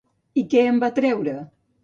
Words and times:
I 0.41 0.43
què 0.53 0.63
en 0.69 0.81
va 0.85 0.89
treure? 1.01 1.37